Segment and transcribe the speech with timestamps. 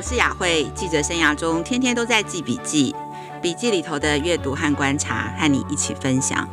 [0.00, 2.96] 我是雅慧，记者生涯中天天都在记笔记，
[3.42, 6.48] 笔记里头的阅读和观察，和你一起分享。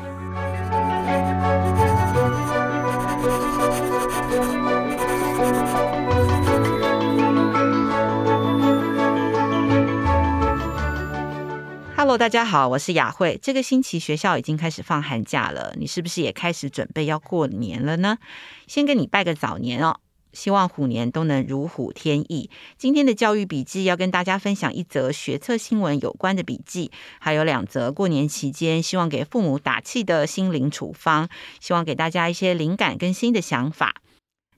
[11.95, 13.39] Hello，大家好，我是雅慧。
[13.41, 18.17] 这个星期学校已经开始放寒假了，你是不是也开始准备要过年了呢？
[18.67, 20.01] 先跟你拜个早年哦。
[20.33, 22.49] 希望虎年都能如虎添翼。
[22.77, 33.95] 今天的教育笔记要跟大家分享一则学测新闻有关的笔记，还有两则过年期间希望给父母打气的心灵处方，希望给大家一些灵感跟新的想法。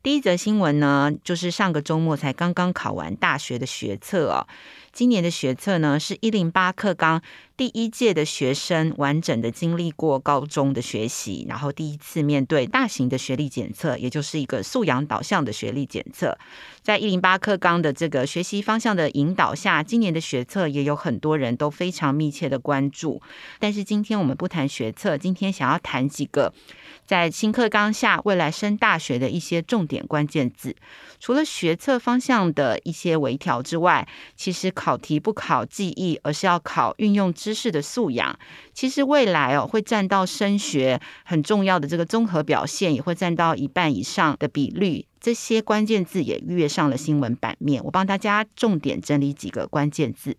[0.01, 4.47] 第一则新闻呢，就是上个周末才刚刚考完大学的学测哦。
[4.91, 7.21] 今年的学测呢，是一零八课纲
[7.55, 16.37] 第一届的学生完整的经历过高中的学习，然后第一次面对大型的学历检测，也就是一个素养导向的学历检测。
[16.81, 23.21] 在一零八课纲的这个学习方向的引导下，今年的学测也有很多人都非常密切的关注。
[23.59, 26.53] 但是今天我们不谈学测，今天想要谈几个
[27.05, 30.75] 在新课纲下未来升大学的一些重点关键字。
[31.19, 38.39] 除了学测方向的一些微调之外，其实考题不考记忆，而是要考运用知识的素养。
[38.73, 45.05] 其实未来哦，会占到升学很重要的这个综合表现，也会占到一半以上的比率。
[45.19, 47.83] 这些关键字也跃上了新闻版面。
[47.83, 50.37] 我帮大家重点整理几个关键字。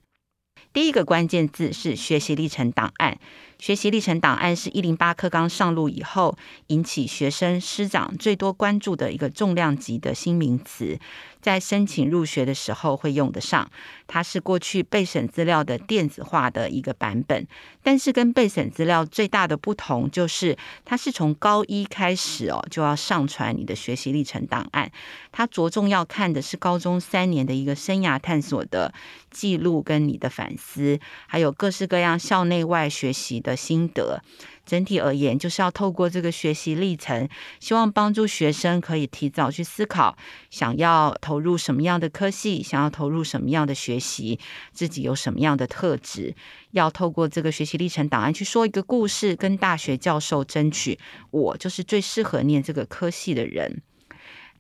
[0.73, 3.19] 第一个关键字是学习历程档案。
[3.61, 6.35] 学习历程档案是一零八课纲上路以后
[6.69, 10.99] 引起学生师长最多关注的一个重量级的新名词，
[11.43, 13.71] 在申请入学的时候会用得上。
[14.07, 17.47] 它是过去备审资料的电子化的一个版本，
[17.83, 24.91] 但是跟备审资料最大的不同就是，它是从高一开始哦就要上传你的学习历程档案，
[25.31, 28.95] 它着重要看的是高中三年的一个生涯探索的
[29.31, 33.50] 记录跟你的反思，还有各式各样校内外学习的。
[33.51, 34.23] 的心得，
[34.65, 37.29] 整体而言，就是要透过这个学习历程，
[37.59, 40.17] 希望帮助学生可以提早去思考，
[40.49, 44.39] 想要投入什么样的科系，想要投入什么样的学习，
[44.73, 46.35] 自己有什么样的特质，
[46.71, 50.99] 要透过这个学习历程档案去说一个故事，跟大学教授争取，
[51.31, 53.83] 我就是最适合念这个科系的人。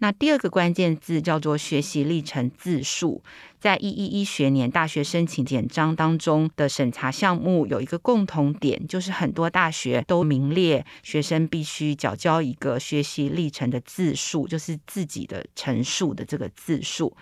[0.02, 3.22] 那第二个关键字叫做学习历程字数，
[3.58, 17.14] 在一一一学年大学申请简章当中的审查项目有一个共同点，就是很多大学都名列学生必须缴交一个学习历程的字数，就是自己的陈述的这个字数。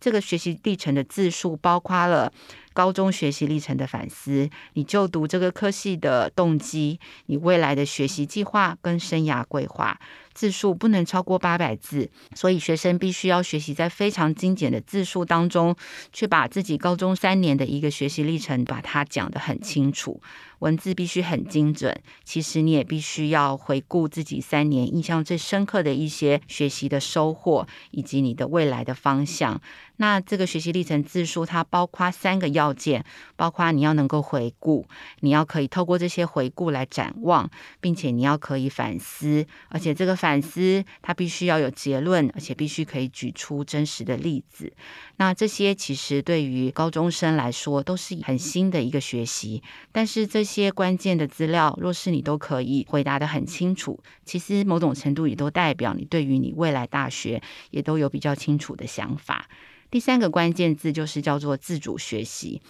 [0.00, 2.32] 这个学习历程的字数包括了
[2.78, 9.98] 高中学习历程的反思，你就读这个科系的动机，你未来的学习计划跟生涯规划。
[10.32, 15.74] 字数不能超过八百字，所以学生必须要学习在非常精简的字数当中，
[16.12, 20.22] 去把自己高中三年的一个学习历程，把它讲得很清楚。
[20.60, 29.60] 文字必须很精准，其实你也必须要回顾自己三年印象最深刻的一些学习的收获，以及你的未来的方向。
[29.98, 33.04] 那这个学习历程字数，它包括三个要件，
[33.36, 34.86] 包括你要能够回顾，
[35.20, 37.50] 你要可以透过这些回顾来展望，
[37.80, 44.72] 并且你要可以反思，而且这个反思它必须要有结论，而且必须可以举出真实的例子。
[45.16, 59.48] 那这些其实对于高中生来说都是很新的一个学习，但是这些关键的资料，若是你都可以回答得很清楚，其实某种程度也都代表你对于你未来大学也都有比较清楚的想法。
[59.90, 62.60] 第三个关键字就是叫做自主学习。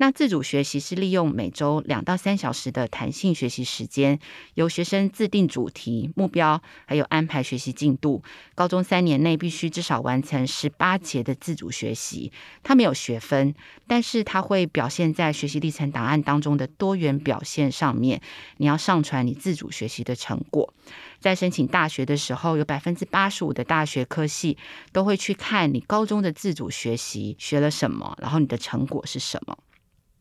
[0.00, 4.18] 那自主学习是利用每周两到三小时的弹性学习时间，
[4.54, 8.22] 由学生自定主题、目标，还有安排学习进度。
[8.54, 12.32] 高中三年内必须至少完成十八节的自主学习。
[12.62, 13.54] 它没有学分，
[13.86, 18.20] 但是它会表现在学习历程档案当中的多元表现上面。
[18.58, 20.72] 你要上传你自主学习的成果。
[21.18, 24.56] 在申请大学的时候，有百分之八十五的大学科系
[24.92, 29.58] 都会去看你高中的自主学习学了什么，然后你的成果是什么。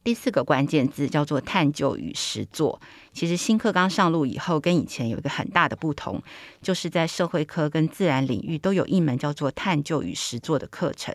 [0.07, 2.79] 第四个关键字叫做探究与实作。
[3.11, 6.23] 其实新课刚上路以后，跟以前有一个很大的不同，
[6.61, 11.13] 就是在社会科跟自然领域都有一门叫做探究与实作的课程。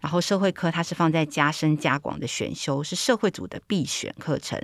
[0.00, 4.58] 然后社会科它是放在加深加广的选修，是社会组的必选课程。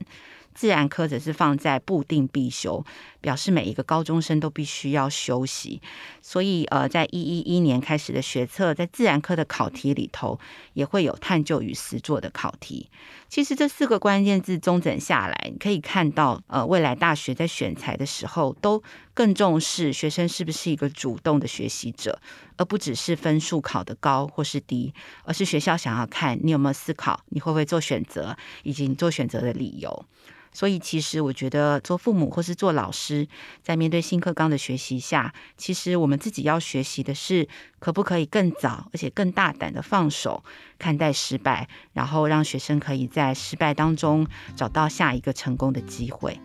[0.55, 2.83] 自然科则是放在固定必修，
[3.21, 5.81] 表示每一个高中生都必须要休息。
[6.23, 10.39] 所以，呃，在一一一年开始的学测，在自然科的考题里头，
[10.73, 12.91] 也会有探究与实作的考题。
[13.29, 18.83] 其实这四个关键字综整下来，你可以看到，呃，未来大学在选材的时候，都
[19.15, 22.21] 更重视学生是不是一个主动的学习者，
[22.57, 24.93] 而不只是分数考得高或是低，
[25.25, 30.05] 而是学校想要看你有没有思考，你会不会做选择，以及你做选择的理由。
[30.53, 33.29] 所以，其实我觉得做父母或是做老师，
[33.63, 37.49] 在面对新课纲的学习下，其实我们自己要学习的是，
[37.79, 40.43] 可不可以更早而且更大胆的放手
[40.79, 44.27] 看待失败，然后让学生可以在失败当中
[44.57, 46.39] 找到下一个成功的机会。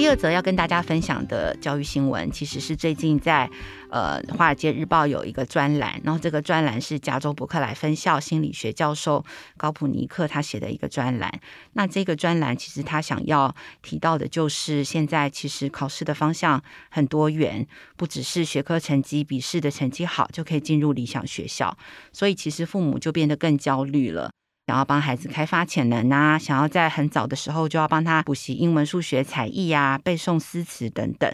[0.00, 3.46] 第二则要跟大家分享的教育新闻，其实是最近在
[3.90, 9.22] 呃《华尔街日报》有一个专栏，然后这个专栏是加州伯克莱分校心理学教授
[9.58, 11.30] 高普尼克他写的一个专栏。
[11.74, 17.66] 那这个专栏其实他想要提到的就是，现在其实考试的方向很多元，
[17.98, 21.76] 不只是学科成绩、笔试的成绩好就可以进入理想学校，
[22.10, 24.30] 所以其实父母就变得更焦虑了。
[24.70, 31.28] 想要帮孩子开发潜能啊，想要在很早的时候就要帮他补习英文、数学、才艺啊，背诵诗词等等。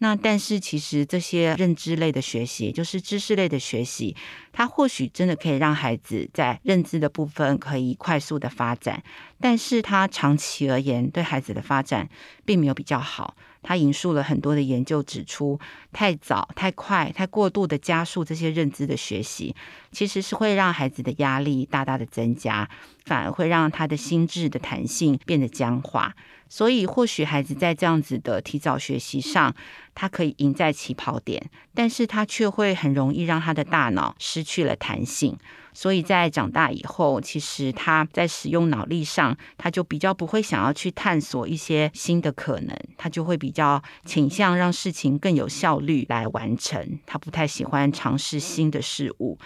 [0.00, 4.14] 那但是其实这些认知类的学习，就是知识类的学习，
[4.52, 9.02] 它或许真的可以让孩子在认知的部分可以快速的发展，
[9.40, 12.08] 但是它长期而言对孩子的发展
[12.44, 13.34] 并没有比较好。
[13.60, 15.58] 他引述了很多的研究指出，
[15.92, 19.54] 太早、太快、太过度的加速这些认知的学习，
[19.90, 22.70] 其实是会让孩子的压力大大的增加，
[23.08, 26.14] 反而会让他的心智的弹性变得僵化。
[26.50, 29.54] 所以，或许孩子在这样子的提早学习上，
[29.94, 35.36] 他可以赢在起跑点，但是他却会很容易让他的大脑失去了弹性。
[35.74, 46.98] 所以在长大以后，其实他在使用脑力上，他就比较不会想要去探索一些新的可能，他就会比较倾向让事情更有效率来完成。
[47.06, 49.38] 他不太喜欢尝试新的事物。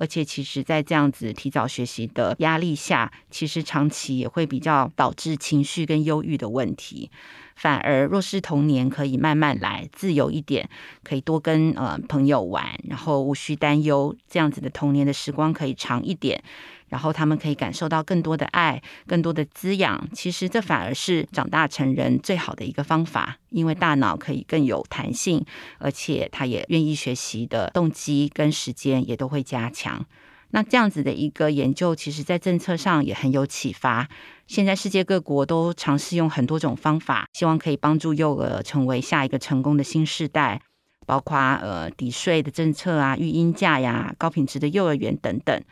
[0.00, 7.10] 而且，其实，在这样子提早学习的压力下，其实长期也会比较导致情绪跟忧郁的问题。
[7.56, 10.70] 反而，若是童年可以慢慢来，自由一点，
[11.02, 16.42] 可以多跟呃朋友玩，然后无需担忧，这样子的童年的时光可以长一点。
[16.88, 20.08] 然后他们可以感受到更多的爱，更多的滋养。
[20.12, 25.44] 其实这反而是长大成人最好的一个方法，因为大脑可以更有弹性，
[25.78, 30.04] 而且他也愿意学习的动机跟时间也都会加强。
[30.50, 34.08] 那这样子的一个研究，其实在政策上也很有启发。
[34.46, 40.62] 现在世界各国都尝试用很多种方法，希望可以帮助幼儿成为下一个成功的新世代，
[41.04, 45.62] 包括呃抵税的政策啊、育婴假呀、高品质的幼儿园等等。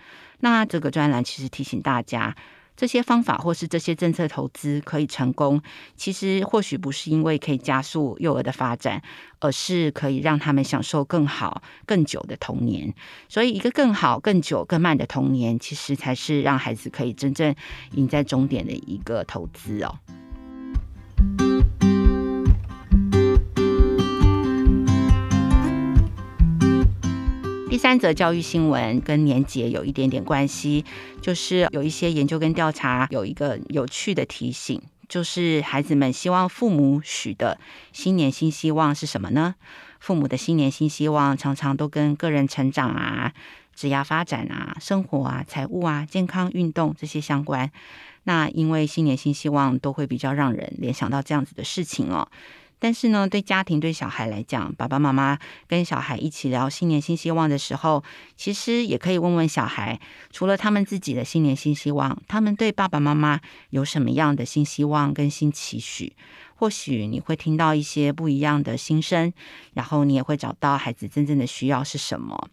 [0.40, 2.36] 那这个专栏其实提醒大家，
[2.76, 5.62] 这些方法或是这些政策投资可以成功，
[5.96, 9.02] 其实或许不是因为可以加速幼儿的发展，
[9.40, 12.92] 而是可以让他们享受更好、更久的童年。
[13.28, 17.54] 所以，一个更好、更久、更慢的童年，其实才是让孩子可以真正
[17.92, 19.98] 赢在终点的一个投资哦。
[27.76, 30.82] 第三则教育新闻跟年节有一点点关系，
[31.20, 34.80] 就是有一些研究跟调查有一个有趣的提醒，
[35.10, 37.60] 就是孩子们希望父母许的
[37.92, 39.56] 新年新希望是什么呢？
[40.00, 43.34] 父母的新年新希望常常都跟个人成长啊、
[43.74, 47.70] 职业发展啊、生活啊、财务啊、健康、运动这些相关。
[48.24, 52.26] 那因为新年新希望都会比较让人联想到这样子的事情哦。
[52.86, 58.04] 但是呢，对家庭对小孩来讲，爸爸妈妈跟小孩一起聊新年新希望的时候，
[58.36, 59.98] 其实也可以问问小孩，
[60.30, 63.40] 除了他们自己的新年新希望，他们对爸爸妈妈
[63.70, 66.12] 有什么样的新希望跟新期许？
[66.54, 69.32] 或许你会听到一些不一样的心声，
[69.74, 72.48] 然后你也会找到孩子真正的需要是什么。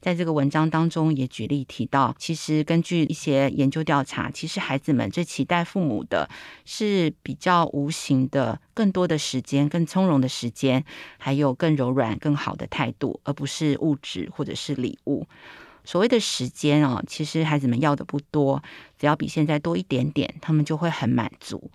[0.00, 6.28] 在这个文章当中也举例提到，其实根据一些研究调查，其实孩子们最期待父母的
[6.64, 10.84] 是比较无形的、更多的时间、更从容的时间，
[11.18, 15.26] 还有更柔软、更好的态度，而不是物质或者是礼物。
[15.84, 18.62] 所谓的时间哦，其实孩子们要的不多，
[18.98, 21.70] 只要比现在多一点点，他们就会很满足。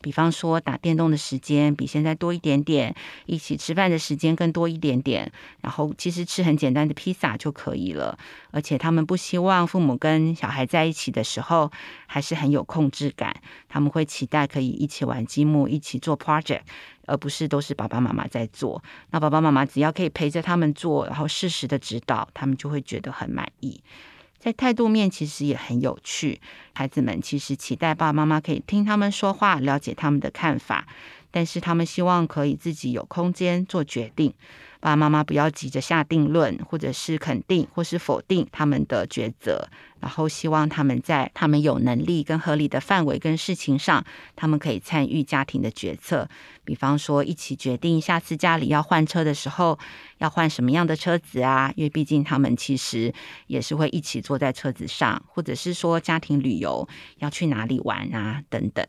[0.00, 2.94] 比方说，打电动的时间比现在多一点点，
[3.26, 8.18] 一起吃饭的时间更多一点点，然后其实吃很简单的披萨就可以了。
[8.50, 11.70] 而且他们不希望父母跟小孩在一起的时候
[12.06, 13.34] 还是很有控制感，
[13.68, 16.62] 他们会期待可以一起玩积木，一起做 project，
[17.06, 18.82] 而不是都是爸爸妈妈在做。
[19.10, 23.80] 那爸爸妈妈只要可以陪着他们做，然后适时的指导，他们就会觉得很满意。
[24.38, 26.40] 在态度面其实也很有趣，
[26.72, 30.86] 孩子们其实期待爸爸妈妈可以听他们说话，了解他们的看法，
[31.30, 34.32] 但是他们希望可以自己有空间做决定。
[34.80, 39.68] 爸爸妈妈不要急着下定论，或者是肯定或是否定他们的抉择，
[39.98, 44.04] 然后希望他们在他们有能力跟合理的范围跟事情上，
[44.36, 46.28] 他们可以参与家庭的决策。
[46.64, 49.76] 比方说，一起决定下次家里要换车的时候，
[50.18, 51.72] 要换什么样的车子啊？
[51.74, 53.12] 因为毕竟他们其实
[53.48, 58.86] 也是会一起坐在车子上，或者是说家庭旅游要去哪里玩啊，等等。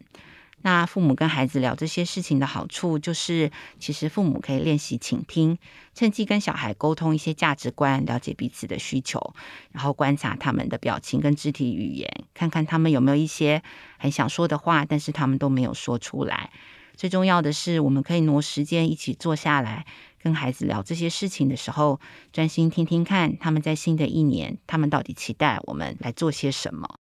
[0.62, 5.58] 那父母跟孩子聊这些事情的好处，就是其实父母可以练习倾听，
[5.94, 9.34] 趁机跟小孩沟通一些价值观，了解彼此的需求，
[9.72, 13.64] 然后观察他们的表情跟肢体语言，看看他们有没有一些
[13.98, 16.52] 很想说的话，但是他们都没有说出来。
[16.96, 19.86] 最重要的是，我们可以挪时间一起坐下来，
[20.22, 22.02] 跟孩子聊这些事情的时候，
[22.34, 27.00] 专心听听看他们在新的一年，他们到底期待我们来做些什么。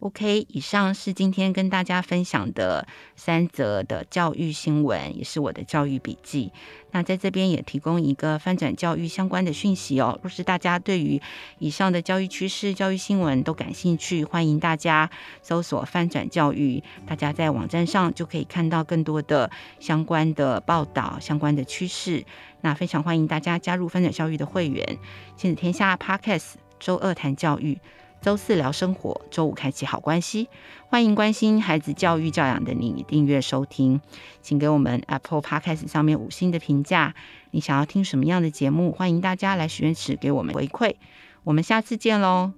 [0.00, 6.50] OK，以上是今天跟大家分享的三则的教育新闻，也是我的教育笔记。
[6.92, 10.18] 那在这边也提供一个翻转教育相关的讯息哦。
[10.22, 11.20] 若是大家对于
[11.58, 15.10] 以上的教育趋势、教育新闻都感兴趣，欢迎大家
[15.42, 22.24] 搜索“翻转教育”，大家在网站上就可以看到更多的相关的报道、相关的趋势。
[22.62, 24.98] 那非常欢迎大家加入翻转教育的会员。
[25.36, 27.78] 亲子天下 Podcast 周二谈教育。
[28.20, 30.48] 周四聊生活，周五开启好关系。
[30.88, 34.00] 欢迎关心孩子教育教养的你订阅收听，
[34.42, 37.14] 请给我们 Apple Podcast 上面五星的评价。
[37.50, 38.92] 你想要听什么样的节目？
[38.92, 40.96] 欢迎大家来许愿池给我们回馈。
[41.44, 42.52] 我们下次见喽。